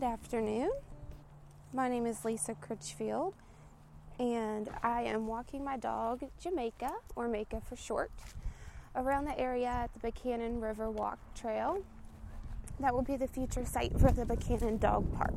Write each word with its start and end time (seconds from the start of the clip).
Good 0.00 0.06
afternoon. 0.06 0.70
My 1.74 1.86
name 1.86 2.06
is 2.06 2.24
Lisa 2.24 2.54
Critchfield, 2.54 3.34
and 4.18 4.70
I 4.82 5.02
am 5.02 5.26
walking 5.26 5.62
my 5.62 5.76
dog, 5.76 6.22
Jamaica, 6.42 6.90
or 7.16 7.28
Maka 7.28 7.60
for 7.60 7.76
short, 7.76 8.10
around 8.96 9.26
the 9.26 9.38
area 9.38 9.66
at 9.66 9.90
the 9.92 10.00
Buckhannon 10.00 10.62
River 10.62 10.90
Walk 10.90 11.18
Trail. 11.34 11.84
That 12.78 12.94
will 12.94 13.02
be 13.02 13.18
the 13.18 13.28
future 13.28 13.66
site 13.66 13.92
for 14.00 14.10
the 14.10 14.24
Buckhannon 14.24 14.80
Dog 14.80 15.14
Park. 15.14 15.34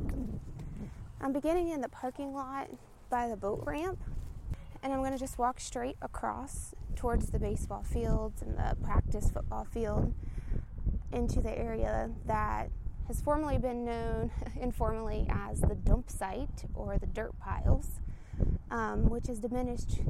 I'm 1.20 1.34
beginning 1.34 1.68
in 1.68 1.82
the 1.82 1.90
parking 1.90 2.32
lot 2.32 2.70
by 3.10 3.28
the 3.28 3.36
boat 3.36 3.64
ramp, 3.66 3.98
and 4.82 4.94
I'm 4.94 5.00
going 5.00 5.12
to 5.12 5.18
just 5.18 5.36
walk 5.36 5.60
straight 5.60 5.98
across 6.00 6.74
towards 6.96 7.26
the 7.26 7.38
baseball 7.38 7.82
fields 7.82 8.40
and 8.40 8.56
the 8.56 8.78
practice 8.82 9.30
football 9.30 9.66
field 9.66 10.14
into 11.12 11.42
the 11.42 11.54
area 11.54 12.08
that 12.24 12.70
has 13.08 13.20
formerly 13.20 13.58
been 13.58 13.84
known 13.84 14.30
informally 14.60 15.26
as 15.28 15.60
the 15.60 15.74
dump 15.74 16.10
site 16.10 16.64
or 16.74 16.98
the 16.98 17.06
dirt 17.06 17.38
piles, 17.38 18.00
um, 18.70 19.08
which 19.08 19.26
has 19.26 19.38
diminished 19.38 20.00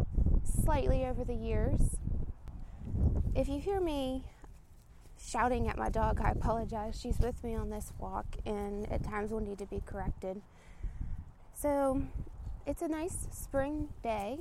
slightly 0.45 1.05
over 1.05 1.25
the 1.25 1.35
years. 1.35 1.97
If 3.35 3.49
you 3.49 3.59
hear 3.59 3.81
me 3.81 4.25
shouting 5.19 5.69
at 5.69 5.77
my 5.77 5.89
dog, 5.89 6.21
I 6.21 6.31
apologize. 6.31 6.99
She's 7.01 7.19
with 7.19 7.43
me 7.43 7.55
on 7.55 7.71
this 7.71 7.93
walk 7.99 8.27
and 8.47 8.91
at 8.93 9.03
times 9.03 9.31
will 9.31 9.41
need 9.41 9.59
to 9.59 9.67
be 9.67 9.83
corrected. 9.85 10.41
So 11.55 12.03
it's 12.67 12.83
a 12.83 12.89
nice 12.89 13.29
spring 13.33 13.89
day, 14.03 14.39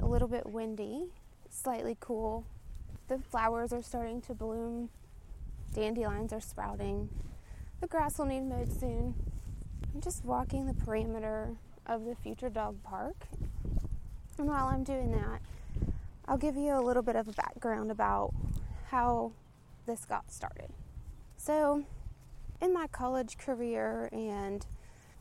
a 0.00 0.06
little 0.06 0.28
bit 0.28 0.46
windy, 0.46 1.06
slightly 1.50 1.96
cool. 2.00 2.44
The 3.08 3.18
flowers 3.18 3.72
are 3.72 3.82
starting 3.82 4.20
to 4.22 4.34
bloom, 4.34 4.90
dandelions 5.72 6.32
are 6.32 6.40
sprouting. 6.40 7.08
The 7.82 7.88
grass 7.88 8.16
will 8.16 8.26
need 8.26 8.44
mowed 8.44 8.72
soon. 8.78 9.16
I'm 9.92 10.00
just 10.00 10.24
walking 10.24 10.66
the 10.68 10.72
perimeter 10.72 11.56
of 11.84 12.04
the 12.04 12.14
future 12.14 12.48
dog 12.48 12.80
park. 12.84 13.26
And 14.38 14.46
while 14.46 14.66
I'm 14.66 14.84
doing 14.84 15.10
that, 15.10 15.40
I'll 16.28 16.38
give 16.38 16.54
you 16.54 16.78
a 16.78 16.80
little 16.80 17.02
bit 17.02 17.16
of 17.16 17.26
a 17.26 17.32
background 17.32 17.90
about 17.90 18.32
how 18.90 19.32
this 19.84 20.04
got 20.04 20.30
started. 20.30 20.70
So, 21.36 21.84
in 22.60 22.72
my 22.72 22.86
college 22.86 23.36
career 23.36 24.08
and 24.12 24.64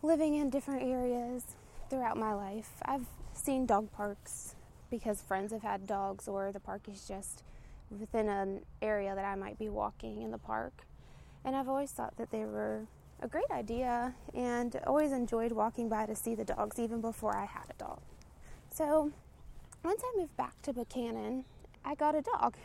living 0.04 0.36
in 0.36 0.52
different 0.52 0.84
areas 0.84 1.44
throughout 1.90 2.16
my 2.16 2.34
life, 2.34 2.74
I've 2.86 3.08
seen 3.34 3.66
dog 3.66 3.92
parks 3.92 4.54
because 4.92 5.20
friends 5.20 5.52
have 5.52 5.64
had 5.64 5.88
dogs, 5.88 6.28
or 6.28 6.52
the 6.52 6.60
park 6.60 6.82
is 6.88 7.08
just 7.08 7.42
within 7.90 8.30
an 8.30 8.62
area 8.84 9.16
that 9.16 9.26
I 9.26 9.34
might 9.34 9.58
be 9.58 9.68
walking 9.68 10.22
in 10.22 10.30
the 10.30 10.38
park. 10.38 10.86
And 11.44 11.56
I've 11.56 11.68
always 11.68 11.92
thought 11.92 12.18
that 12.18 12.32
they 12.32 12.46
were 12.46 12.88
a 13.22 13.28
great 13.28 13.50
idea 13.52 14.14
and 14.34 14.76
always 14.88 15.12
enjoyed 15.12 15.52
walking 15.52 15.90
by 15.90 16.06
to 16.06 16.16
see 16.16 16.36
the 16.36 16.46
dogs 16.46 16.80
even 16.80 17.02
before 17.02 17.36
I 17.36 17.46
had 17.46 17.66
a 17.70 17.74
dog. 17.74 18.00
So 18.74 19.12
once 19.84 20.02
I 20.04 20.20
moved 20.20 20.36
back 20.38 20.62
to 20.64 20.74
Buckhannon, 20.74 21.44
I 21.84 21.96
got 21.96 22.16
a 22.16 22.22
dog 22.22 22.56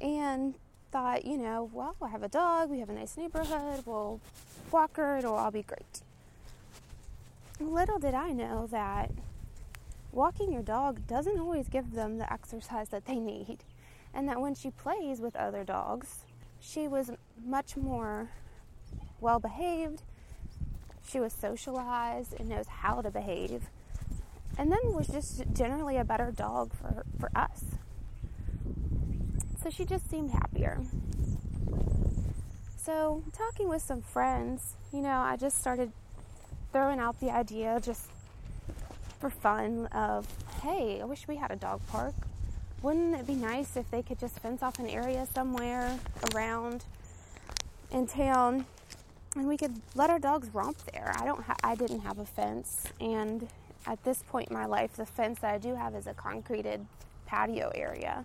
and 0.00 0.54
thought, 0.90 1.24
you 1.24 1.36
know, 1.36 1.70
well, 1.72 1.96
I 2.02 2.08
have 2.08 2.22
a 2.22 2.28
dog, 2.28 2.70
we 2.70 2.80
have 2.80 2.90
a 2.90 2.94
nice 2.94 3.16
neighborhood, 3.16 3.82
we'll 3.86 4.20
walk 4.70 4.96
her, 4.96 5.18
it'll 5.18 5.34
all 5.34 5.50
be 5.50 5.62
great. 5.62 6.02
Little 7.58 7.98
did 7.98 8.14
I 8.14 8.32
know 8.32 8.66
that 8.70 9.10
walking 10.12 10.52
your 10.52 10.62
dog 10.62 11.06
doesn't 11.06 11.38
always 11.38 11.68
give 11.68 11.92
them 11.92 12.18
the 12.18 12.30
exercise 12.32 12.88
that 12.88 13.04
they 13.04 13.18
need, 13.18 13.58
and 14.12 14.28
that 14.28 14.40
when 14.40 14.54
she 14.54 14.70
plays 14.70 15.20
with 15.20 15.36
other 15.36 15.62
dogs, 15.62 16.24
she 16.60 16.86
was 16.86 17.10
much 17.44 17.76
more 17.76 18.30
well 19.20 19.40
behaved. 19.40 20.02
She 21.08 21.18
was 21.18 21.32
socialized 21.32 22.34
and 22.38 22.48
knows 22.48 22.66
how 22.66 23.00
to 23.00 23.10
behave. 23.10 23.70
And 24.58 24.70
then 24.70 24.92
was 24.92 25.08
just 25.08 25.42
generally 25.52 25.96
a 25.96 26.04
better 26.04 26.30
dog 26.30 26.72
for, 26.74 27.04
for 27.18 27.30
us. 27.34 27.64
So 29.62 29.70
she 29.70 29.84
just 29.84 30.08
seemed 30.10 30.30
happier. 30.30 30.80
So, 32.76 33.22
talking 33.32 33.68
with 33.68 33.82
some 33.82 34.00
friends, 34.00 34.74
you 34.92 35.00
know, 35.00 35.18
I 35.18 35.36
just 35.36 35.58
started 35.58 35.92
throwing 36.72 36.98
out 36.98 37.20
the 37.20 37.30
idea 37.30 37.78
just 37.82 38.06
for 39.18 39.28
fun 39.28 39.86
of, 39.86 40.26
hey, 40.62 41.00
I 41.00 41.04
wish 41.04 41.28
we 41.28 41.36
had 41.36 41.50
a 41.50 41.56
dog 41.56 41.80
park 41.88 42.14
wouldn't 42.82 43.14
it 43.14 43.26
be 43.26 43.34
nice 43.34 43.76
if 43.76 43.90
they 43.90 44.02
could 44.02 44.18
just 44.18 44.38
fence 44.38 44.62
off 44.62 44.78
an 44.78 44.88
area 44.88 45.26
somewhere 45.34 45.98
around 46.32 46.84
in 47.90 48.06
town 48.06 48.64
and 49.36 49.46
we 49.46 49.56
could 49.56 49.80
let 49.94 50.08
our 50.10 50.18
dogs 50.18 50.48
romp 50.54 50.78
there? 50.92 51.12
I 51.16 51.24
don't 51.24 51.42
ha- 51.42 51.56
I 51.62 51.74
didn't 51.74 52.00
have 52.00 52.18
a 52.18 52.24
fence 52.24 52.84
and 53.00 53.48
at 53.86 54.02
this 54.04 54.22
point 54.28 54.48
in 54.48 54.54
my 54.54 54.66
life 54.66 54.94
the 54.96 55.06
fence 55.06 55.40
that 55.40 55.54
I 55.54 55.58
do 55.58 55.74
have 55.74 55.94
is 55.94 56.06
a 56.06 56.14
concreted 56.14 56.86
patio 57.26 57.70
area. 57.74 58.24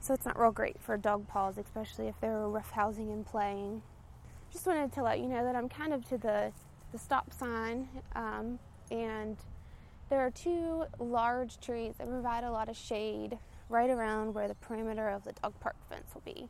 So 0.00 0.14
it's 0.14 0.26
not 0.26 0.38
real 0.38 0.52
great 0.52 0.80
for 0.80 0.96
dog 0.96 1.26
paws, 1.26 1.58
especially 1.58 2.06
if 2.06 2.20
they're 2.20 2.30
roughhousing 2.30 3.12
and 3.12 3.26
playing. 3.26 3.82
Just 4.52 4.66
wanted 4.66 4.92
to 4.92 5.02
let 5.02 5.20
you 5.20 5.26
know 5.26 5.42
that 5.42 5.56
I'm 5.56 5.68
kind 5.68 5.92
of 5.92 6.06
to 6.10 6.18
the, 6.18 6.52
the 6.92 6.98
stop 6.98 7.32
sign 7.32 7.88
um, 8.14 8.58
and 8.90 9.36
there 10.08 10.20
are 10.20 10.30
two 10.30 10.84
large 10.98 11.58
trees 11.60 11.94
that 11.98 12.08
provide 12.08 12.44
a 12.44 12.50
lot 12.50 12.68
of 12.68 12.76
shade 12.76 13.38
right 13.68 13.90
around 13.90 14.34
where 14.34 14.48
the 14.48 14.54
perimeter 14.54 15.08
of 15.08 15.24
the 15.24 15.32
dog 15.32 15.54
park 15.60 15.76
fence 15.88 16.14
will 16.14 16.22
be. 16.24 16.48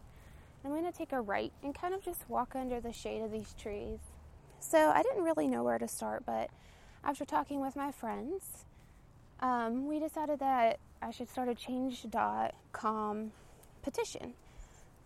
I'm 0.64 0.70
going 0.70 0.84
to 0.84 0.96
take 0.96 1.12
a 1.12 1.20
right 1.20 1.52
and 1.62 1.74
kind 1.74 1.94
of 1.94 2.02
just 2.02 2.28
walk 2.28 2.54
under 2.54 2.80
the 2.80 2.92
shade 2.92 3.22
of 3.22 3.30
these 3.30 3.54
trees. 3.58 3.98
So 4.58 4.90
I 4.90 5.02
didn't 5.02 5.22
really 5.22 5.46
know 5.46 5.62
where 5.62 5.78
to 5.78 5.86
start, 5.86 6.24
but 6.26 6.50
after 7.04 7.24
talking 7.24 7.60
with 7.60 7.76
my 7.76 7.92
friends, 7.92 8.64
um, 9.40 9.86
we 9.86 10.00
decided 10.00 10.40
that 10.40 10.78
I 11.00 11.10
should 11.10 11.28
start 11.30 11.48
a 11.48 11.54
change.com 11.54 13.32
petition. 13.82 14.34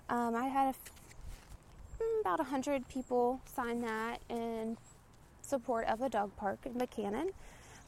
Um, 0.09 0.35
I 0.35 0.47
had 0.47 0.75
mm, 2.01 2.21
about 2.23 2.39
100 2.39 2.89
people 2.89 3.41
sign 3.45 3.83
that 3.83 4.21
in 4.29 4.79
support 5.43 5.87
of 5.89 6.01
a 6.01 6.09
dog 6.09 6.35
park 6.37 6.61
in 6.65 6.75
Buckhannon 6.75 7.33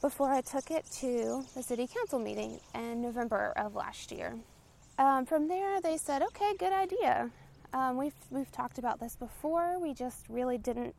before 0.03 0.29
I 0.29 0.41
took 0.41 0.69
it 0.69 0.85
to 0.99 1.45
the 1.55 1.63
city 1.63 1.87
council 1.87 2.19
meeting 2.19 2.59
in 2.75 3.01
November 3.01 3.53
of 3.55 3.73
last 3.73 4.11
year. 4.11 4.35
Um, 4.99 5.25
from 5.25 5.47
there, 5.47 5.79
they 5.79 5.95
said, 5.95 6.21
"Okay, 6.21 6.51
good 6.59 6.73
idea. 6.73 7.31
Um, 7.71 7.95
we've 7.95 8.13
we've 8.29 8.51
talked 8.51 8.77
about 8.77 8.99
this 8.99 9.15
before. 9.15 9.79
We 9.79 9.93
just 9.93 10.27
really 10.27 10.57
didn't 10.57 10.93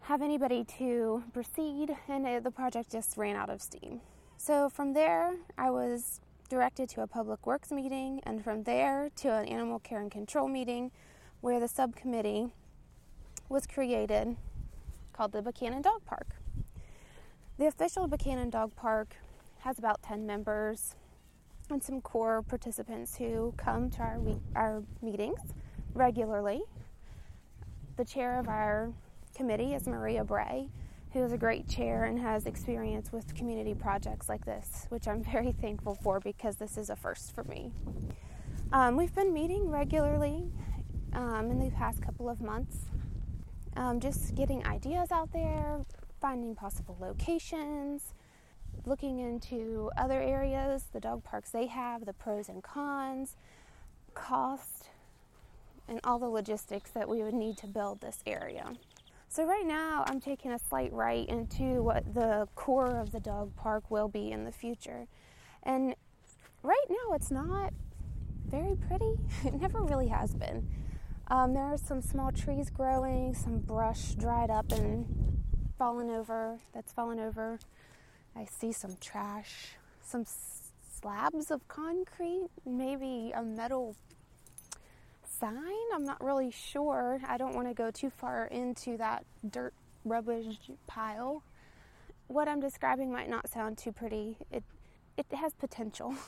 have 0.00 0.22
anybody 0.22 0.64
to 0.78 1.22
proceed, 1.32 1.96
and 2.08 2.26
it, 2.26 2.42
the 2.42 2.50
project 2.50 2.90
just 2.90 3.16
ran 3.16 3.36
out 3.36 3.48
of 3.48 3.62
steam." 3.62 4.00
So 4.36 4.68
from 4.68 4.92
there, 4.92 5.36
I 5.56 5.70
was 5.70 6.20
directed 6.48 6.88
to 6.90 7.02
a 7.02 7.06
public 7.06 7.46
works 7.46 7.70
meeting, 7.70 8.20
and 8.24 8.42
from 8.42 8.64
there 8.64 9.08
to 9.22 9.28
an 9.34 9.46
animal 9.46 9.78
care 9.78 10.00
and 10.00 10.10
control 10.10 10.48
meeting, 10.48 10.90
where 11.40 11.60
the 11.60 11.68
subcommittee 11.68 12.48
was 13.48 13.68
created 13.68 14.36
called 15.12 15.30
the 15.30 15.42
Buckhannon 15.42 15.82
Dog 15.82 16.04
Park. 16.04 16.37
The 17.58 17.66
official 17.66 18.06
Buckhannon 18.06 18.52
Dog 18.52 18.76
Park 18.76 19.16
has 19.62 19.80
about 19.80 20.00
10 20.04 20.24
members 20.24 20.94
and 21.68 21.82
some 21.82 22.00
core 22.00 22.40
participants 22.40 23.16
who 23.16 23.52
come 23.56 23.90
to 23.90 23.98
our, 23.98 24.20
our 24.54 24.82
meetings 25.02 25.40
regularly. 25.92 26.62
The 27.96 28.04
chair 28.04 28.38
of 28.38 28.46
our 28.46 28.92
committee 29.34 29.74
is 29.74 29.88
Maria 29.88 30.22
Bray, 30.22 30.68
who 31.12 31.24
is 31.24 31.32
a 31.32 31.36
great 31.36 31.68
chair 31.68 32.04
and 32.04 32.16
has 32.20 32.46
experience 32.46 33.10
with 33.10 33.34
community 33.34 33.74
projects 33.74 34.28
like 34.28 34.44
this, 34.44 34.86
which 34.90 35.08
I'm 35.08 35.24
very 35.32 35.50
thankful 35.50 35.98
for 36.00 36.20
because 36.20 36.58
this 36.58 36.78
is 36.78 36.90
a 36.90 36.96
first 36.96 37.34
for 37.34 37.42
me. 37.42 37.72
Um, 38.72 38.96
we've 38.96 39.16
been 39.16 39.34
meeting 39.34 39.68
regularly 39.68 40.48
um, 41.12 41.50
in 41.50 41.58
the 41.58 41.72
past 41.72 42.02
couple 42.02 42.28
of 42.28 42.40
months, 42.40 42.76
um, 43.76 43.98
just 43.98 44.36
getting 44.36 44.64
ideas 44.64 45.10
out 45.10 45.32
there, 45.32 45.84
finding 46.20 46.54
possible 46.54 46.96
locations, 47.00 48.14
looking 48.84 49.18
into 49.18 49.90
other 49.96 50.20
areas, 50.20 50.84
the 50.92 51.00
dog 51.00 51.24
parks 51.24 51.50
they 51.50 51.66
have, 51.66 52.06
the 52.06 52.12
pros 52.12 52.48
and 52.48 52.62
cons, 52.62 53.36
cost, 54.14 54.90
and 55.88 56.00
all 56.04 56.18
the 56.18 56.28
logistics 56.28 56.90
that 56.90 57.08
we 57.08 57.22
would 57.22 57.34
need 57.34 57.56
to 57.58 57.66
build 57.66 58.00
this 58.00 58.22
area. 58.26 58.72
So, 59.30 59.44
right 59.44 59.66
now, 59.66 60.04
I'm 60.06 60.20
taking 60.20 60.52
a 60.52 60.58
slight 60.58 60.92
right 60.92 61.28
into 61.28 61.82
what 61.82 62.14
the 62.14 62.48
core 62.54 62.96
of 62.98 63.12
the 63.12 63.20
dog 63.20 63.54
park 63.56 63.90
will 63.90 64.08
be 64.08 64.30
in 64.30 64.44
the 64.44 64.52
future. 64.52 65.06
And 65.62 65.94
right 66.62 66.86
now, 66.88 67.14
it's 67.14 67.30
not 67.30 67.72
very 68.46 68.76
pretty. 68.76 69.18
It 69.44 69.60
never 69.60 69.82
really 69.82 70.08
has 70.08 70.34
been. 70.34 70.66
Um, 71.28 71.52
there 71.52 71.64
are 71.64 71.76
some 71.76 72.00
small 72.00 72.32
trees 72.32 72.70
growing, 72.70 73.34
some 73.34 73.58
brush 73.58 74.14
dried 74.14 74.50
up 74.50 74.72
and 74.72 75.04
fallen 75.78 76.10
over, 76.10 76.58
that's 76.74 76.92
fallen 76.92 77.20
over. 77.20 77.58
I 78.36 78.44
see 78.44 78.72
some 78.72 78.96
trash, 79.00 79.76
some 80.02 80.24
slabs 81.00 81.50
of 81.50 81.66
concrete, 81.68 82.48
maybe 82.66 83.32
a 83.34 83.42
metal 83.42 83.96
sign. 85.40 85.62
I'm 85.94 86.04
not 86.04 86.22
really 86.22 86.50
sure. 86.50 87.20
I 87.26 87.36
don't 87.36 87.54
want 87.54 87.68
to 87.68 87.74
go 87.74 87.90
too 87.90 88.10
far 88.10 88.46
into 88.46 88.96
that 88.96 89.24
dirt 89.48 89.72
rubbish 90.04 90.56
pile. 90.86 91.42
What 92.26 92.48
I'm 92.48 92.60
describing 92.60 93.12
might 93.12 93.30
not 93.30 93.48
sound 93.48 93.78
too 93.78 93.92
pretty. 93.92 94.36
It 94.50 94.64
it 95.16 95.26
has 95.32 95.54
potential. 95.54 96.14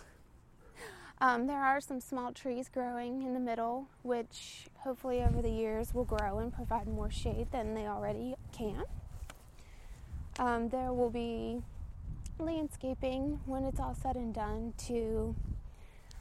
Um, 1.22 1.46
there 1.46 1.62
are 1.62 1.82
some 1.82 2.00
small 2.00 2.32
trees 2.32 2.70
growing 2.72 3.24
in 3.24 3.34
the 3.34 3.40
middle, 3.40 3.88
which 4.02 4.68
hopefully 4.78 5.22
over 5.22 5.42
the 5.42 5.50
years 5.50 5.92
will 5.92 6.06
grow 6.06 6.38
and 6.38 6.50
provide 6.50 6.88
more 6.88 7.10
shade 7.10 7.48
than 7.52 7.74
they 7.74 7.86
already 7.86 8.36
can. 8.52 8.84
Um, 10.38 10.68
there 10.68 10.92
will 10.92 11.10
be 11.10 11.62
landscaping 12.38 13.40
when 13.44 13.64
it's 13.64 13.78
all 13.78 13.94
said 13.94 14.16
and 14.16 14.32
done 14.32 14.72
to 14.86 15.34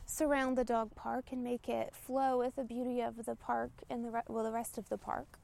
surround 0.05 0.57
the 0.57 0.63
dog 0.63 0.93
park 0.95 1.25
and 1.31 1.43
make 1.43 1.69
it 1.69 1.93
flow 1.95 2.39
with 2.39 2.55
the 2.55 2.63
beauty 2.63 2.99
of 3.01 3.25
the 3.25 3.35
park 3.35 3.71
and 3.89 4.03
the 4.03 4.09
re- 4.09 4.21
well 4.27 4.43
the 4.43 4.51
rest 4.51 4.77
of 4.77 4.89
the 4.89 4.97
park. 4.97 5.37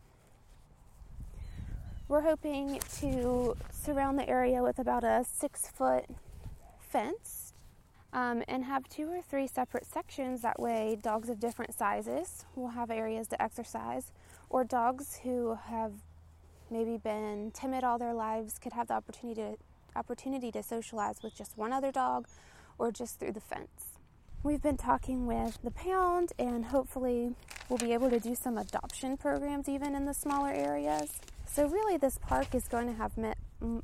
We're 2.08 2.22
hoping 2.22 2.80
to 3.00 3.56
surround 3.72 4.20
the 4.20 4.30
area 4.30 4.62
with 4.62 4.78
about 4.78 5.04
a 5.04 5.24
six 5.24 5.68
foot 5.68 6.06
fence 6.80 7.54
um, 8.14 8.44
and 8.48 8.64
have 8.66 8.88
two 8.90 9.10
or 9.10 9.22
three 9.22 9.48
separate 9.48 9.86
sections. 9.86 10.42
That 10.42 10.60
way, 10.60 10.98
dogs 11.02 11.30
of 11.30 11.40
different 11.40 11.74
sizes 11.74 12.46
will 12.56 12.70
have 12.70 12.92
areas 12.92 13.28
to 13.30 13.42
exercise, 13.42 14.12
or 14.50 14.64
dogs 14.64 15.20
who 15.24 15.58
have 15.68 15.92
maybe 16.70 16.98
been 16.98 17.52
timid 17.54 17.84
all 17.84 17.98
their 17.98 18.14
lives 18.14 18.58
could 18.60 18.74
have 18.74 18.88
the 18.88 18.94
opportunity 18.94 19.42
to, 19.42 19.58
opportunity 19.96 20.52
to 20.52 20.64
socialize 20.64 21.22
with 21.24 21.36
just 21.36 21.58
one 21.58 21.72
other 21.74 21.92
dog 21.92 22.28
or 22.78 22.92
just 22.92 23.20
through 23.20 23.32
the 23.32 23.40
fence. 23.42 23.96
We've 24.44 24.62
been 24.62 24.78
talking 24.78 25.26
with 25.26 25.58
the 25.64 25.72
pound, 25.72 26.32
and 26.38 26.66
hopefully, 26.66 27.34
we'll 27.68 27.80
be 27.80 27.94
able 27.94 28.12
to 28.12 28.20
do 28.20 28.36
some 28.36 28.60
adoption 28.60 29.18
programs 29.18 29.68
even 29.68 29.96
in 29.96 30.06
the 30.06 30.14
smaller 30.14 30.52
areas. 30.52 31.20
So, 31.48 31.68
really, 31.68 31.98
this 31.98 32.20
park 32.20 32.54
is 32.54 32.68
going 32.68 32.86
to 32.88 32.94
have 32.94 33.14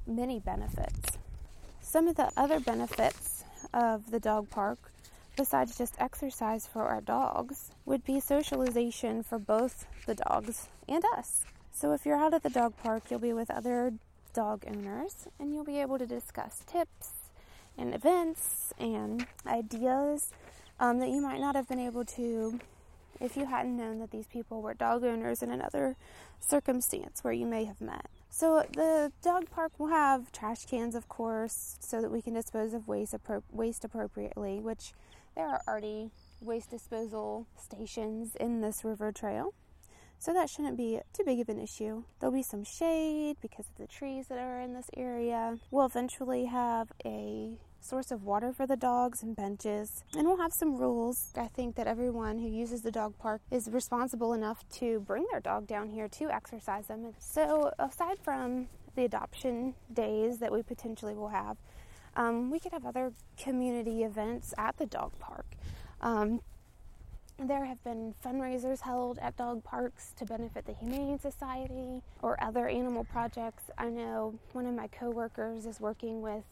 many 0.05 0.39
benefits. 0.39 1.17
Some 1.79 2.07
of 2.07 2.15
the 2.15 2.29
other 2.37 2.59
benefits 2.59 3.43
of 3.73 4.11
the 4.11 4.19
dog 4.19 4.51
park, 4.51 4.77
besides 5.35 5.77
just 5.77 5.95
exercise 5.97 6.67
for 6.67 6.83
our 6.83 7.01
dogs, 7.01 7.71
would 7.85 8.03
be 8.05 8.19
socialization 8.19 9.23
for 9.23 9.39
both 9.39 9.87
the 10.05 10.13
dogs 10.13 10.67
and 10.87 11.03
us. 11.17 11.43
So 11.71 11.93
if 11.93 12.05
you're 12.05 12.17
out 12.17 12.33
at 12.33 12.43
the 12.43 12.49
dog 12.49 12.73
park, 12.81 13.03
you'll 13.09 13.19
be 13.19 13.33
with 13.33 13.49
other 13.49 13.93
dog 14.33 14.63
owners 14.67 15.27
and 15.39 15.53
you'll 15.53 15.63
be 15.63 15.79
able 15.79 15.97
to 15.97 16.05
discuss 16.05 16.63
tips 16.65 17.11
and 17.77 17.93
events 17.93 18.73
and 18.79 19.25
ideas 19.45 20.31
um, 20.79 20.99
that 20.99 21.09
you 21.09 21.21
might 21.21 21.39
not 21.39 21.55
have 21.55 21.67
been 21.67 21.79
able 21.79 22.05
to 22.05 22.59
if 23.19 23.37
you 23.37 23.45
hadn't 23.45 23.77
known 23.77 23.99
that 23.99 24.11
these 24.11 24.27
people 24.27 24.61
were 24.61 24.73
dog 24.73 25.03
owners 25.03 25.43
in 25.43 25.51
another 25.51 25.95
circumstance 26.39 27.23
where 27.23 27.33
you 27.33 27.45
may 27.45 27.65
have 27.65 27.79
met. 27.79 28.07
So 28.29 28.65
the 28.73 29.11
dog 29.21 29.49
park 29.51 29.73
will 29.77 29.89
have 29.89 30.31
trash 30.31 30.65
cans, 30.65 30.95
of 30.95 31.07
course, 31.07 31.77
so 31.79 32.01
that 32.01 32.09
we 32.09 32.21
can 32.21 32.33
dispose 32.33 32.73
of 32.73 32.87
waste, 32.87 33.13
appro- 33.13 33.43
waste 33.51 33.83
appropriately, 33.83 34.59
which 34.59 34.93
there 35.35 35.47
are 35.47 35.61
already 35.67 36.09
waste 36.41 36.71
disposal 36.71 37.45
stations 37.61 38.35
in 38.35 38.61
this 38.61 38.83
river 38.83 39.11
trail. 39.11 39.53
So 40.21 40.33
that 40.33 40.51
shouldn't 40.51 40.77
be 40.77 40.99
too 41.13 41.23
big 41.25 41.39
of 41.39 41.49
an 41.49 41.59
issue. 41.59 42.03
There'll 42.19 42.31
be 42.31 42.43
some 42.43 42.63
shade 42.63 43.37
because 43.41 43.65
of 43.69 43.75
the 43.77 43.87
trees 43.87 44.27
that 44.27 44.37
are 44.37 44.59
in 44.59 44.75
this 44.75 44.87
area. 44.95 45.57
We'll 45.71 45.87
eventually 45.87 46.45
have 46.45 46.91
a 47.03 47.57
source 47.79 48.11
of 48.11 48.23
water 48.23 48.53
for 48.53 48.67
the 48.67 48.75
dogs 48.75 49.23
and 49.23 49.35
benches. 49.35 50.03
And 50.15 50.27
we'll 50.27 50.37
have 50.37 50.53
some 50.53 50.75
rules. 50.75 51.33
I 51.35 51.47
think 51.47 51.75
that 51.75 51.87
everyone 51.87 52.37
who 52.37 52.47
uses 52.47 52.83
the 52.83 52.91
dog 52.91 53.17
park 53.17 53.41
is 53.49 53.67
responsible 53.71 54.33
enough 54.33 54.63
to 54.73 54.99
bring 54.99 55.25
their 55.31 55.39
dog 55.39 55.65
down 55.65 55.89
here 55.89 56.07
to 56.07 56.29
exercise 56.29 56.85
them. 56.85 57.13
So, 57.17 57.71
aside 57.79 58.19
from 58.21 58.67
the 58.93 59.05
adoption 59.05 59.73
days 59.91 60.37
that 60.37 60.51
we 60.51 60.61
potentially 60.61 61.15
will 61.15 61.29
have, 61.29 61.57
um, 62.15 62.51
we 62.51 62.59
could 62.59 62.73
have 62.73 62.85
other 62.85 63.11
community 63.37 64.03
events 64.03 64.53
at 64.55 64.77
the 64.77 64.85
dog 64.85 65.17
park. 65.17 65.47
Um, 65.99 66.41
there 67.47 67.65
have 67.65 67.83
been 67.83 68.13
fundraisers 68.23 68.81
held 68.81 69.17
at 69.19 69.35
dog 69.35 69.63
parks 69.63 70.13
to 70.17 70.25
benefit 70.25 70.65
the 70.65 70.73
Humane 70.73 71.19
Society 71.19 72.01
or 72.21 72.41
other 72.43 72.67
animal 72.67 73.03
projects. 73.03 73.63
I 73.77 73.89
know 73.89 74.35
one 74.53 74.65
of 74.65 74.75
my 74.75 74.87
coworkers 74.87 75.65
is 75.65 75.79
working 75.79 76.21
with 76.21 76.43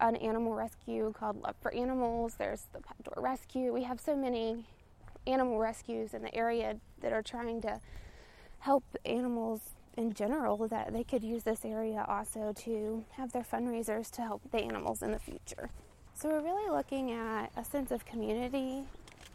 an 0.00 0.16
animal 0.16 0.54
rescue 0.54 1.12
called 1.18 1.42
Love 1.42 1.56
for 1.60 1.72
Animals. 1.74 2.34
There's 2.38 2.66
the 2.72 2.80
Pet 2.80 2.96
Door 3.04 3.22
Rescue. 3.22 3.72
We 3.72 3.82
have 3.84 4.00
so 4.00 4.16
many 4.16 4.64
animal 5.26 5.58
rescues 5.58 6.14
in 6.14 6.22
the 6.22 6.34
area 6.34 6.76
that 7.00 7.12
are 7.12 7.22
trying 7.22 7.60
to 7.62 7.80
help 8.60 8.84
animals 9.04 9.60
in 9.96 10.14
general 10.14 10.56
that 10.68 10.92
they 10.92 11.04
could 11.04 11.22
use 11.22 11.42
this 11.42 11.64
area 11.64 12.04
also 12.08 12.54
to 12.56 13.04
have 13.12 13.32
their 13.32 13.44
fundraisers 13.44 14.10
to 14.12 14.22
help 14.22 14.40
the 14.50 14.58
animals 14.58 15.02
in 15.02 15.12
the 15.12 15.18
future. 15.18 15.68
So 16.14 16.28
we're 16.28 16.40
really 16.40 16.70
looking 16.70 17.12
at 17.12 17.52
a 17.56 17.64
sense 17.64 17.90
of 17.90 18.04
community, 18.04 18.84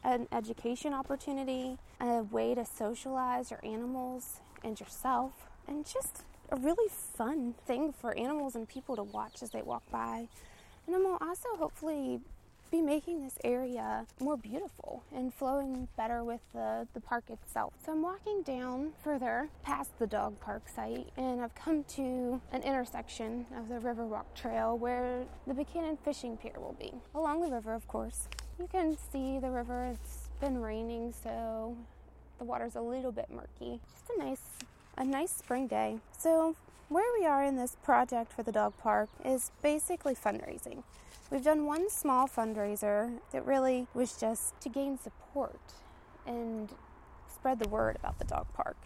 an 0.03 0.27
education 0.31 0.93
opportunity, 0.93 1.77
a 1.99 2.23
way 2.23 2.55
to 2.55 2.65
socialize 2.65 3.51
your 3.51 3.59
animals 3.63 4.39
and 4.63 4.79
yourself, 4.79 5.33
and 5.67 5.85
just 5.85 6.23
a 6.49 6.55
really 6.55 6.89
fun 6.89 7.55
thing 7.65 7.91
for 7.91 8.17
animals 8.17 8.55
and 8.55 8.67
people 8.67 8.95
to 8.95 9.03
watch 9.03 9.41
as 9.41 9.49
they 9.51 9.61
walk 9.61 9.83
by. 9.91 10.27
And 10.85 10.95
then 10.95 11.03
we'll 11.03 11.17
also 11.19 11.49
hopefully 11.57 12.21
be 12.71 12.81
making 12.81 13.23
this 13.23 13.37
area 13.43 14.05
more 14.19 14.35
beautiful 14.35 15.03
and 15.15 15.33
flowing 15.33 15.87
better 15.95 16.23
with 16.23 16.41
the, 16.53 16.87
the 16.93 16.99
park 16.99 17.25
itself. 17.29 17.73
So 17.85 17.93
I'm 17.93 18.01
walking 18.01 18.41
down 18.41 18.91
further 19.03 19.49
past 19.63 19.97
the 19.99 20.07
dog 20.07 20.39
park 20.39 20.63
site 20.73 21.07
and 21.15 21.41
I've 21.41 21.55
come 21.55 21.83
to 21.95 22.41
an 22.51 22.63
intersection 22.63 23.45
of 23.57 23.69
the 23.69 23.75
Riverwalk 23.75 24.25
Trail 24.35 24.77
where 24.77 25.23
the 25.45 25.53
Buckhannon 25.53 25.97
Fishing 26.03 26.37
Pier 26.37 26.55
will 26.57 26.75
be. 26.77 26.93
Along 27.15 27.41
the 27.41 27.49
river, 27.49 27.73
of 27.73 27.87
course. 27.87 28.27
You 28.59 28.67
can 28.71 28.97
see 29.11 29.37
the 29.39 29.51
river, 29.51 29.85
it's 29.93 30.29
been 30.41 30.59
raining 30.59 31.13
so 31.23 31.77
the 32.39 32.43
water's 32.43 32.75
a 32.75 32.81
little 32.81 33.11
bit 33.11 33.29
murky. 33.29 33.79
Just 33.93 34.09
a 34.15 34.23
nice 34.23 34.41
a 34.97 35.03
nice 35.03 35.31
spring 35.31 35.67
day. 35.67 35.99
So 36.17 36.55
where 36.89 37.05
we 37.19 37.25
are 37.25 37.43
in 37.43 37.55
this 37.55 37.77
project 37.83 38.33
for 38.33 38.41
the 38.41 38.51
dog 38.51 38.73
park 38.77 39.09
is 39.23 39.51
basically 39.61 40.15
fundraising. 40.15 40.83
We've 41.29 41.43
done 41.43 41.65
one 41.65 41.89
small 41.89 42.27
fundraiser 42.27 43.19
that 43.31 43.45
really 43.45 43.87
was 43.93 44.17
just 44.17 44.59
to 44.61 44.69
gain 44.69 44.97
support 44.97 45.59
and 46.25 46.69
spread 47.31 47.59
the 47.59 47.67
word 47.67 47.95
about 47.95 48.17
the 48.17 48.25
dog 48.25 48.47
park. 48.53 48.77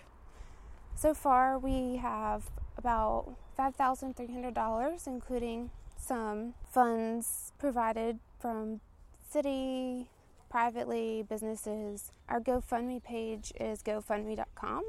So 0.95 1.13
far, 1.13 1.57
we 1.57 1.97
have 1.97 2.49
about 2.77 3.35
$5,300, 3.57 5.07
including 5.07 5.69
some 5.97 6.55
funds 6.69 7.53
provided 7.57 8.19
from 8.39 8.81
city, 9.31 10.07
privately, 10.49 11.23
businesses. 11.27 12.11
Our 12.27 12.41
GoFundMe 12.41 13.01
page 13.01 13.53
is 13.59 13.81
gofundme.com 13.81 14.83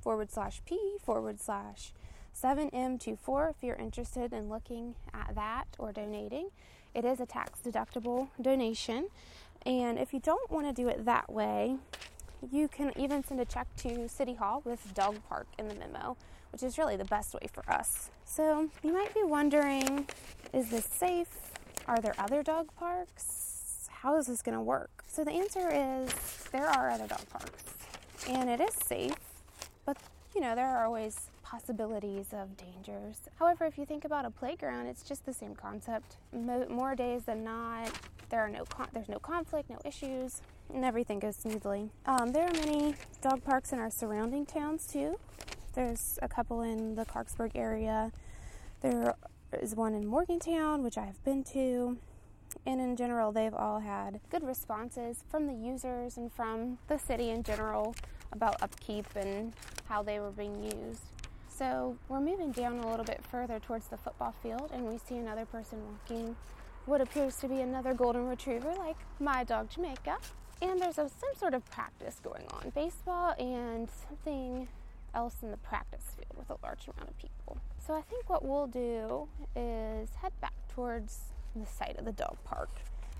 forward 0.00 0.30
slash 0.32 0.60
P 0.66 0.96
forward 1.02 1.40
slash 1.40 1.92
7M24 2.34 3.50
if 3.50 3.56
you're 3.62 3.76
interested 3.76 4.32
in 4.32 4.48
looking 4.48 4.96
at 5.12 5.34
that 5.36 5.66
or 5.78 5.92
donating. 5.92 6.48
It 6.94 7.04
is 7.04 7.20
a 7.20 7.26
tax 7.26 7.60
deductible 7.64 8.28
donation. 8.40 9.08
And 9.64 9.98
if 9.98 10.12
you 10.12 10.18
don't 10.18 10.50
want 10.50 10.66
to 10.66 10.72
do 10.72 10.88
it 10.88 11.04
that 11.04 11.32
way, 11.32 11.76
you 12.50 12.68
can 12.68 12.92
even 12.98 13.22
send 13.24 13.40
a 13.40 13.44
check 13.44 13.68
to 13.76 14.08
City 14.08 14.34
Hall 14.34 14.60
with 14.64 14.92
Dog 14.94 15.16
Park 15.28 15.46
in 15.58 15.68
the 15.68 15.74
memo, 15.74 16.16
which 16.50 16.62
is 16.62 16.78
really 16.78 16.96
the 16.96 17.04
best 17.04 17.32
way 17.34 17.48
for 17.52 17.64
us. 17.70 18.10
So 18.24 18.68
you 18.82 18.92
might 18.92 19.14
be 19.14 19.22
wondering 19.22 20.08
is 20.52 20.70
this 20.70 20.84
safe? 20.84 21.52
Are 21.86 22.00
there 22.00 22.14
other 22.18 22.42
dog 22.42 22.68
parks? 22.76 23.53
How 24.04 24.18
is 24.18 24.26
this 24.26 24.42
going 24.42 24.54
to 24.54 24.60
work? 24.60 25.02
So 25.06 25.24
the 25.24 25.30
answer 25.30 25.70
is 25.72 26.12
there 26.52 26.68
are 26.68 26.90
other 26.90 27.06
dog 27.06 27.26
parks, 27.30 27.64
and 28.28 28.50
it 28.50 28.60
is 28.60 28.74
safe, 28.86 29.16
but 29.86 29.96
you 30.34 30.42
know, 30.42 30.54
there 30.54 30.66
are 30.66 30.84
always 30.84 31.30
possibilities 31.42 32.26
of 32.34 32.54
dangers. 32.58 33.22
However, 33.38 33.64
if 33.64 33.78
you 33.78 33.86
think 33.86 34.04
about 34.04 34.26
a 34.26 34.30
playground, 34.30 34.88
it's 34.88 35.04
just 35.04 35.24
the 35.24 35.32
same 35.32 35.54
concept. 35.54 36.16
Mo- 36.34 36.66
more 36.68 36.94
days 36.94 37.24
than 37.24 37.44
not, 37.44 37.90
there 38.28 38.40
are 38.40 38.50
no 38.50 38.66
con- 38.66 38.88
there's 38.92 39.08
no 39.08 39.18
conflict, 39.18 39.70
no 39.70 39.78
issues, 39.86 40.42
and 40.74 40.84
everything 40.84 41.18
goes 41.18 41.36
smoothly. 41.36 41.88
Um, 42.04 42.30
there 42.30 42.46
are 42.46 42.52
many 42.52 42.96
dog 43.22 43.42
parks 43.42 43.72
in 43.72 43.78
our 43.78 43.90
surrounding 43.90 44.44
towns 44.44 44.86
too. 44.86 45.18
There's 45.72 46.18
a 46.20 46.28
couple 46.28 46.60
in 46.60 46.94
the 46.94 47.06
Clarksburg 47.06 47.52
area. 47.54 48.12
There 48.82 49.14
is 49.62 49.74
one 49.74 49.94
in 49.94 50.06
Morgantown, 50.06 50.82
which 50.82 50.98
I 50.98 51.06
have 51.06 51.24
been 51.24 51.42
to. 51.54 51.96
And 52.66 52.80
in 52.80 52.96
general, 52.96 53.30
they've 53.30 53.54
all 53.54 53.80
had 53.80 54.20
good 54.30 54.42
responses 54.42 55.22
from 55.28 55.46
the 55.46 55.52
users 55.52 56.16
and 56.16 56.32
from 56.32 56.78
the 56.88 56.98
city 56.98 57.30
in 57.30 57.42
general 57.42 57.94
about 58.32 58.60
upkeep 58.62 59.06
and 59.16 59.52
how 59.86 60.02
they 60.02 60.18
were 60.18 60.30
being 60.30 60.62
used. 60.62 61.02
So 61.48 61.96
we're 62.08 62.20
moving 62.20 62.52
down 62.52 62.78
a 62.78 62.90
little 62.90 63.04
bit 63.04 63.22
further 63.30 63.60
towards 63.60 63.86
the 63.86 63.96
football 63.96 64.34
field, 64.42 64.70
and 64.72 64.88
we 64.88 64.98
see 64.98 65.16
another 65.16 65.44
person 65.44 65.78
walking 65.86 66.34
what 66.86 67.00
appears 67.00 67.36
to 67.36 67.48
be 67.48 67.60
another 67.60 67.94
golden 67.94 68.26
retriever, 68.26 68.74
like 68.78 68.96
my 69.20 69.44
dog 69.44 69.70
Jamaica. 69.70 70.18
And 70.60 70.80
there's 70.80 70.98
a, 70.98 71.08
some 71.08 71.34
sort 71.36 71.54
of 71.54 71.64
practice 71.70 72.20
going 72.22 72.46
on 72.50 72.72
baseball 72.74 73.34
and 73.38 73.88
something 74.08 74.68
else 75.14 75.36
in 75.42 75.50
the 75.50 75.56
practice 75.58 76.04
field 76.16 76.36
with 76.36 76.50
a 76.50 76.56
large 76.64 76.88
amount 76.88 77.10
of 77.10 77.18
people. 77.18 77.58
So 77.86 77.94
I 77.94 78.02
think 78.02 78.28
what 78.28 78.44
we'll 78.44 78.66
do 78.66 79.28
is 79.54 80.08
head 80.22 80.32
back 80.40 80.54
towards 80.74 81.33
the 81.62 81.66
site 81.66 81.98
of 81.98 82.04
the 82.04 82.12
dog 82.12 82.36
park. 82.44 82.70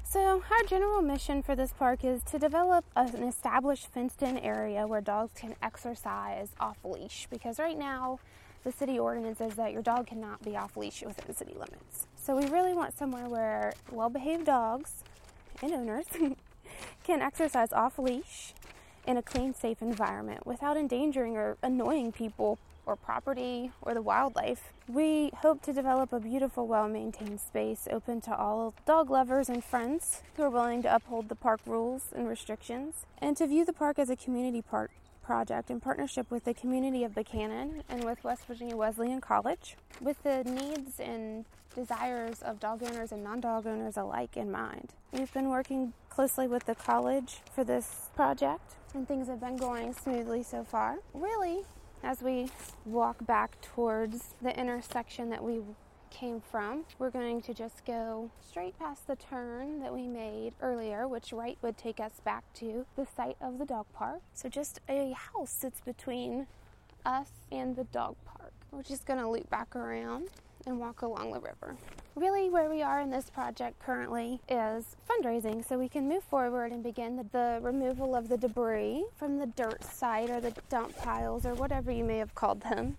So, 0.03 0.43
our 0.49 0.67
general 0.69 1.03
mission 1.03 1.43
for 1.43 1.57
this 1.57 1.73
park 1.73 2.05
is 2.05 2.23
to 2.25 2.39
develop 2.39 2.85
an 2.95 3.23
established 3.25 3.89
fenced 3.89 4.23
in 4.23 4.39
area 4.39 4.87
where 4.87 5.01
dogs 5.01 5.33
can 5.35 5.57
exercise 5.63 6.51
off 6.61 6.77
leash 6.85 7.27
because 7.31 7.59
right 7.59 7.77
now 7.77 8.21
the 8.63 8.71
city 8.71 8.99
ordinance 8.99 9.41
is 9.41 9.55
that 9.57 9.73
your 9.73 9.83
dog 9.83 10.07
cannot 10.07 10.43
be 10.43 10.57
off 10.57 10.77
leash 10.77 11.03
within 11.03 11.35
city 11.35 11.55
limits. 11.55 12.07
So, 12.17 12.37
we 12.37 12.47
really 12.47 12.75
want 12.75 12.97
somewhere 12.97 13.29
where 13.29 13.73
well 13.91 14.11
behaved 14.11 14.47
dogs 14.47 15.03
and 15.63 15.73
owners 15.73 16.07
can 17.05 17.21
exercise 17.21 17.73
off 17.73 17.99
leash 17.99 18.55
in 19.07 19.17
a 19.17 19.23
clean, 19.23 19.53
safe 19.53 19.83
environment 19.83 20.47
without 20.47 20.77
endangering 20.77 21.37
or 21.37 21.57
annoying 21.63 22.13
people 22.13 22.59
or 22.87 22.97
property 22.97 23.71
or 23.83 23.95
the 23.95 24.03
wildlife. 24.03 24.73
We 24.89 25.31
hope 25.37 25.63
to 25.63 25.73
develop 25.73 26.13
a 26.13 26.21
beautiful, 26.21 26.67
well 26.67 26.89
maintained 26.89 27.41
space 27.41 27.89
open 27.91 28.21
to 28.23 28.37
all 28.37 28.75
dog 28.87 29.11
lovers 29.11 29.49
and 29.49 29.65
friends 29.65 30.23
who 30.37 30.43
are 30.43 30.51
willing 30.51 30.83
to 30.83 30.95
uphold 30.95 31.29
the 31.29 31.35
park 31.35 31.61
rules 31.67 32.13
and 32.15 32.29
restrictions, 32.29 33.07
and 33.19 33.37
to 33.37 33.47
view 33.47 33.65
the 33.65 33.73
park 33.73 33.99
as 33.99 34.11
a 34.11 34.17
community 34.17 34.63
park 34.63 34.91
project 35.23 35.71
in 35.71 35.81
partnership 35.81 36.31
with 36.31 36.45
the 36.45 36.55
community 36.55 37.03
of 37.03 37.13
Buckhannon 37.13 37.83
and 37.89 38.05
with 38.05 38.23
West 38.23 38.47
Virginia 38.47 38.77
Wesleyan 38.77 39.21
College, 39.21 39.77
with 40.01 40.23
the 40.23 40.45
needs 40.45 41.01
and 41.01 41.47
desires 41.75 42.43
of 42.43 42.61
dog 42.61 42.83
owners 42.83 43.11
and 43.11 43.25
non 43.25 43.41
dog 43.41 43.67
owners 43.67 43.97
alike 43.97 44.37
in 44.37 44.51
mind. 44.51 44.91
We've 45.13 45.33
been 45.33 45.49
working 45.49 45.93
closely 46.09 46.47
with 46.47 46.67
the 46.67 46.75
college 46.75 47.39
for 47.53 47.65
this 47.65 48.11
project, 48.15 48.75
and 48.95 49.09
things 49.09 49.29
have 49.29 49.41
been 49.41 49.57
going 49.57 49.95
smoothly 49.95 50.43
so 50.43 50.63
far. 50.63 50.99
Really, 51.13 51.63
as 52.05 52.23
we 52.23 52.49
walk 52.85 53.25
back 53.27 53.61
towards 53.63 54.35
the 54.43 54.57
intersection 54.59 55.31
that 55.31 55.43
we 55.43 55.61
came 56.11 56.41
from, 56.41 56.85
we're 56.99 57.11
going 57.11 57.41
to 57.43 57.55
just 57.55 57.85
go 57.85 58.31
straight 58.47 58.79
past 58.79 59.07
the 59.07 59.17
turn 59.17 59.81
that 59.81 59.93
we 59.93 60.07
made 60.07 60.53
earlier, 60.61 61.09
which 61.09 61.33
right 61.33 61.57
would 61.63 61.77
take 61.79 61.99
us 61.99 62.21
back 62.25 62.45
to 62.55 62.85
the 62.95 63.07
site 63.17 63.37
of 63.41 63.59
the 63.59 63.65
dog 63.65 63.87
park. 63.95 64.21
So 64.35 64.49
just 64.49 64.81
a 64.89 65.13
house 65.13 65.51
sits 65.51 65.81
between 65.81 66.47
us 67.07 67.31
and 67.51 67.75
the 67.75 67.85
dog 67.85 68.17
park. 68.25 68.53
We're 68.71 68.83
just 68.83 69.07
going 69.07 69.19
to 69.19 69.29
loop 69.29 69.49
back 69.49 69.75
around 69.75 70.29
and 70.67 70.79
walk 70.79 71.03
along 71.03 71.33
the 71.33 71.41
river. 71.41 71.77
Really, 72.17 72.49
where 72.49 72.71
we 72.71 72.81
are 72.81 73.01
in 73.01 73.11
this 73.11 73.29
project 73.29 73.81
currently 73.81 74.41
is 74.49 74.95
fundraising, 75.11 75.67
so 75.67 75.77
we 75.77 75.89
can 75.89 76.09
move 76.09 76.23
forward 76.23 76.71
and 76.71 76.81
begin 76.81 77.17
the, 77.17 77.25
the, 77.33 77.59
removal 77.61 78.15
of 78.15 78.29
the 78.29 78.37
debris 78.37 79.05
from 79.17 79.41
the 79.41 79.47
dirt 79.47 79.83
site 79.83 80.31
or 80.31 80.41
the 80.41 80.53
dump 80.69 80.97
piles 80.97 81.45
or 81.45 81.55
whatever 81.55 81.91
you 81.91 82.05
may 82.05 82.19
have 82.19 82.33
called 82.37 82.61
them. 82.61 82.99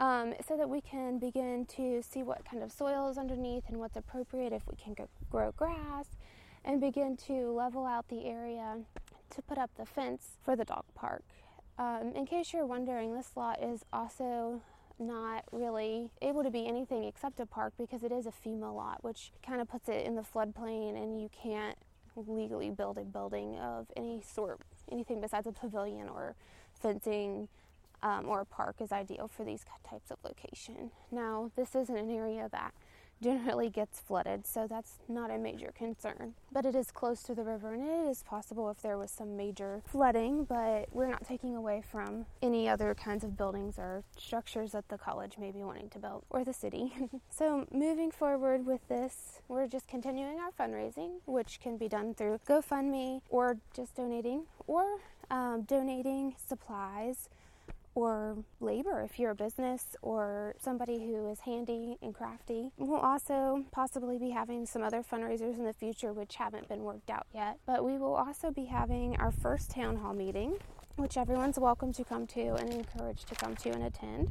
Um, 0.00 0.34
so 0.48 0.56
that 0.56 0.68
we 0.68 0.80
can 0.80 1.18
begin 1.18 1.64
to 1.76 2.02
see 2.02 2.24
what 2.24 2.44
kind 2.44 2.60
of 2.60 2.72
soil 2.72 3.08
is 3.08 3.18
underneath 3.18 3.64
and 3.68 3.78
what's 3.78 3.96
appropriate 3.96 4.52
if 4.52 4.62
we 4.68 4.74
can 4.74 4.94
go 4.94 5.08
grow 5.30 5.52
grass 5.52 6.06
and 6.64 6.80
begin 6.80 7.16
to 7.28 7.52
level 7.52 7.86
out 7.86 8.08
the 8.08 8.24
area 8.24 8.78
to 9.30 9.42
put 9.42 9.58
up 9.58 9.70
the 9.76 9.86
fence 9.86 10.38
for 10.42 10.56
the 10.56 10.64
dog 10.64 10.84
park. 10.96 11.22
Um, 11.78 12.12
in 12.16 12.26
case 12.26 12.52
you're 12.52 12.66
wondering, 12.66 13.14
this 13.14 13.30
lot 13.36 13.62
is 13.62 13.84
also 13.92 14.60
not 14.98 15.44
really 15.52 16.10
able 16.22 16.42
to 16.42 16.50
be 16.50 16.66
anything 16.66 17.04
except 17.04 17.40
a 17.40 17.46
park 17.46 17.72
because 17.78 18.02
it 18.02 18.12
is 18.12 18.26
a 18.26 18.32
FEMA 18.32 18.74
lot, 18.74 19.02
which 19.02 19.32
kind 19.46 19.60
of 19.60 19.68
puts 19.68 19.88
it 19.88 20.06
in 20.06 20.14
the 20.14 20.22
floodplain 20.22 21.00
and 21.00 21.20
you 21.20 21.30
can't 21.30 21.76
legally 22.26 22.70
build 22.70 22.98
a 22.98 23.04
building 23.04 23.56
of 23.58 23.86
any 23.96 24.20
sort, 24.20 24.60
anything 24.90 25.20
besides 25.20 25.46
a 25.46 25.52
pavilion 25.52 26.08
or 26.08 26.34
fencing 26.74 27.48
um, 28.02 28.28
or 28.28 28.40
a 28.40 28.46
park 28.46 28.76
is 28.80 28.92
ideal 28.92 29.28
for 29.28 29.44
these 29.44 29.64
types 29.88 30.10
of 30.10 30.18
location. 30.24 30.90
Now, 31.10 31.50
this 31.56 31.74
isn't 31.74 31.96
an 31.96 32.10
area 32.10 32.48
that 32.52 32.72
generally 33.22 33.70
gets 33.70 34.00
flooded, 34.00 34.46
so 34.46 34.66
that's 34.68 34.98
not 35.08 35.30
a 35.30 35.38
major 35.38 35.72
concern. 35.76 36.34
But 36.52 36.64
it 36.64 36.74
is 36.74 36.90
close 36.90 37.22
to 37.24 37.34
the 37.34 37.42
river, 37.42 37.74
and 37.74 37.82
it 37.82 38.10
is 38.10 38.22
possible 38.22 38.70
if 38.70 38.80
there 38.80 38.98
was 38.98 39.10
some 39.10 39.36
major 39.36 39.82
flooding, 39.86 40.44
but 40.44 40.86
we're 40.92 41.10
not 41.10 41.26
taking 41.26 41.56
away 41.56 41.82
from 41.90 42.26
any 42.42 42.68
other 42.68 42.94
kinds 42.94 43.24
of 43.24 43.36
buildings 43.36 43.78
or 43.78 44.04
structures 44.16 44.72
that 44.72 44.88
the 44.88 44.98
college 44.98 45.38
may 45.38 45.50
be 45.50 45.62
wanting 45.62 45.88
to 45.90 45.98
build 45.98 46.24
or 46.30 46.44
the 46.44 46.52
city. 46.52 46.92
so, 47.30 47.66
moving 47.72 48.10
forward 48.10 48.66
with 48.66 48.86
this, 48.88 49.40
we're 49.48 49.66
just 49.66 49.88
continuing 49.88 50.38
our 50.38 50.52
fundraising, 50.52 51.20
which 51.26 51.60
can 51.60 51.76
be 51.76 51.88
done 51.88 52.14
through 52.14 52.40
GoFundMe 52.48 53.20
or 53.28 53.58
just 53.74 53.94
donating 53.94 54.44
or 54.66 54.98
um, 55.30 55.62
donating 55.62 56.34
supplies 56.46 57.28
or 57.98 58.36
labor 58.60 59.00
if 59.00 59.18
you're 59.18 59.32
a 59.32 59.34
business 59.34 59.96
or 60.02 60.54
somebody 60.60 61.00
who 61.00 61.28
is 61.28 61.40
handy 61.40 61.96
and 62.00 62.14
crafty. 62.14 62.70
We'll 62.78 63.00
also 63.00 63.64
possibly 63.72 64.18
be 64.18 64.30
having 64.30 64.66
some 64.66 64.84
other 64.84 65.02
fundraisers 65.02 65.58
in 65.58 65.64
the 65.64 65.72
future 65.72 66.12
which 66.12 66.36
haven't 66.36 66.68
been 66.68 66.84
worked 66.84 67.10
out 67.10 67.26
yet. 67.34 67.58
But 67.66 67.84
we 67.84 67.98
will 67.98 68.14
also 68.14 68.52
be 68.52 68.66
having 68.66 69.16
our 69.16 69.32
first 69.32 69.72
town 69.72 69.96
hall 69.96 70.14
meeting, 70.14 70.58
which 70.94 71.16
everyone's 71.16 71.58
welcome 71.58 71.92
to 71.94 72.04
come 72.04 72.28
to 72.28 72.54
and 72.54 72.72
encouraged 72.72 73.26
to 73.30 73.34
come 73.34 73.56
to 73.56 73.70
and 73.70 73.82
attend. 73.82 74.30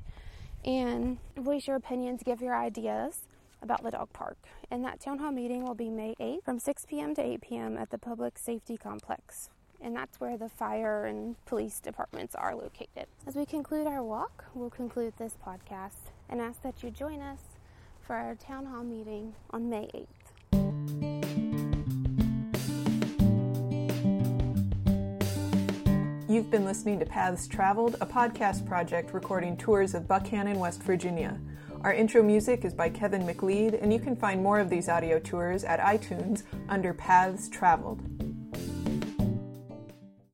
And 0.63 1.17
voice 1.36 1.67
your 1.67 1.75
opinions, 1.75 2.24
give 2.24 2.41
your 2.41 2.55
ideas 2.55 3.24
about 3.62 3.83
the 3.83 3.91
dog 3.91 4.13
park. 4.13 4.38
And 4.71 4.86
that 4.86 5.01
town 5.01 5.19
hall 5.19 5.33
meeting 5.33 5.65
will 5.65 5.75
be 5.75 5.89
May 5.89 6.15
8th 6.21 6.45
from 6.45 6.59
6 6.59 6.86
p.m. 6.86 7.13
to 7.15 7.21
8 7.21 7.41
p.m. 7.41 7.77
at 7.77 7.89
the 7.89 7.97
Public 7.97 8.38
Safety 8.38 8.77
Complex 8.77 9.50
and 9.81 9.96
that's 9.96 10.19
where 10.19 10.38
the 10.38 10.50
fire 10.50 11.05
and 11.05 11.36
police 11.46 11.79
departments 11.79 12.36
are 12.36 12.55
located. 12.55 13.07
As 13.25 13.36
we 13.36 13.46
conclude 13.46 13.88
our 13.88 14.03
walk, 14.03 14.46
we'll 14.53 14.69
conclude 14.69 15.13
this 15.17 15.36
podcast 15.46 16.12
and 16.29 16.41
ask 16.41 16.62
that 16.63 16.84
you 16.84 16.91
join 16.91 17.22
us 17.22 17.39
for 18.01 18.15
our 18.15 18.36
town 18.36 18.65
hall 18.65 18.84
meeting 18.84 19.34
on 19.51 19.69
May 19.69 19.89
8th. 19.93 20.07
You've 26.29 26.51
been 26.51 26.65
listening 26.65 27.00
to 27.00 27.05
Paths 27.05 27.48
Traveled, 27.48 27.96
a 28.01 28.05
podcast 28.05 28.65
project 28.65 29.13
recording 29.13 29.55
tours 29.55 29.96
of 29.96 30.03
Buckhannon, 30.03 30.57
West 30.57 30.84
Virginia. 30.84 31.39
Our 31.81 31.93
intro 31.93 32.22
music 32.22 32.65
is 32.65 32.74
by 32.74 32.89
Kevin 32.89 33.25
MacLeod, 33.25 33.75
and 33.75 33.93
you 33.93 34.00
can 34.00 34.15
find 34.15 34.43
more 34.43 34.60
of 34.60 34.69
these 34.69 34.89
audio 34.89 35.19
tours 35.19 35.63
at 35.63 35.79
iTunes 35.79 36.43
under 36.67 36.93
Paths 36.93 37.48
Traveled. 37.48 38.16